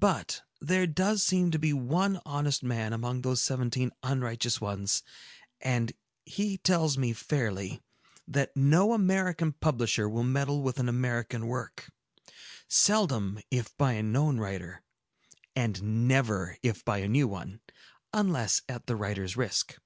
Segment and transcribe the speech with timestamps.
[0.00, 5.02] "But, there does seem to be one honest man among these seventeen unrighteous ones;
[5.62, 5.94] and
[6.26, 7.80] he tells me fairly,
[8.26, 14.82] that no American publisher will meddle with an American work,—seldom if by a known writer,
[15.56, 19.78] and never if by a new one,—unless at the writer's risk."